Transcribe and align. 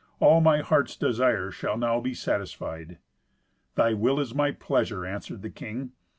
All 0.19 0.41
my 0.41 0.61
heart's 0.61 0.95
desire 0.95 1.51
shall 1.51 1.77
now 1.77 1.99
be 1.99 2.15
satisfied." 2.15 2.97
"Thy 3.75 3.93
will 3.93 4.19
is 4.19 4.33
my 4.33 4.49
pleasure," 4.51 5.05
answered 5.05 5.43
the 5.43 5.51
king. 5.51 5.91